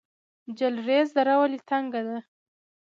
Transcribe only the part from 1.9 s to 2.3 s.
ده؟